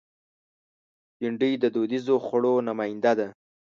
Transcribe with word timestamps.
بېنډۍ 1.17 1.53
د 1.59 1.65
دودیزو 1.75 2.15
خوړو 2.25 2.53
نماینده 2.67 3.11
ده 3.19 3.27